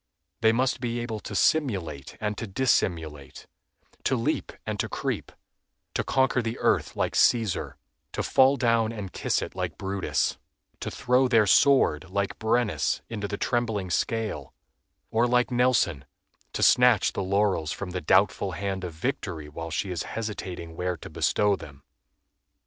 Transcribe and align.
They 0.41 0.51
must 0.51 0.81
be 0.81 0.97
able 0.99 1.19
to 1.19 1.35
simulate 1.35 2.17
and 2.19 2.35
to 2.39 2.47
dissimulate; 2.47 3.45
to 4.05 4.15
leap 4.15 4.51
and 4.65 4.79
to 4.79 4.89
creep; 4.89 5.31
to 5.93 6.03
conquer 6.03 6.41
the 6.41 6.57
earth 6.57 6.95
like 6.95 7.13
Cæsar; 7.13 7.73
to 8.13 8.23
fall 8.23 8.57
down 8.57 8.91
and 8.91 9.13
kiss 9.13 9.43
it 9.43 9.53
like 9.53 9.77
Brutus; 9.77 10.39
to 10.79 10.89
throw 10.89 11.27
their 11.27 11.45
sword, 11.45 12.09
like 12.09 12.39
Brennus, 12.39 13.03
into 13.11 13.27
the 13.27 13.37
trembling 13.37 13.91
scale; 13.91 14.55
or, 15.11 15.27
like 15.27 15.51
Nelson, 15.51 16.05
to 16.53 16.63
snatch 16.63 17.13
the 17.13 17.21
laurels 17.21 17.71
from 17.71 17.91
the 17.91 18.01
doubtful 18.01 18.53
hand 18.53 18.83
of 18.83 18.93
victory 18.93 19.49
while 19.49 19.69
she 19.69 19.91
is 19.91 20.01
hesitating 20.17 20.75
where 20.75 20.97
to 20.97 21.11
bestow 21.11 21.55
them. 21.55 21.83